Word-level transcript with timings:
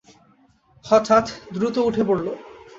হঠাৎ 0.85 1.25
দ্রুত 1.53 1.75
উঠে 1.79 2.03
পড়ল। 2.03 2.27